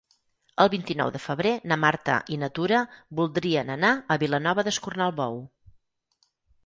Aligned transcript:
El 0.63 0.69
vint-i-nou 0.73 1.11
de 1.17 1.21
febrer 1.25 1.51
na 1.71 1.77
Marta 1.83 2.15
i 2.35 2.39
na 2.45 2.49
Tura 2.59 2.81
voldrien 3.21 3.71
anar 3.77 3.95
a 3.95 4.19
Vilanova 4.25 4.65
d'Escornalbou. 4.69 5.39